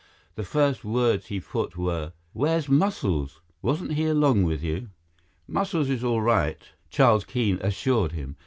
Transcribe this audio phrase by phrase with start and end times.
[0.33, 3.39] The first words he put were: "Where's Muscles?
[3.61, 4.89] Wasn't he along with you?"
[5.47, 8.35] "Muscles is all right," Charles Keene assured him.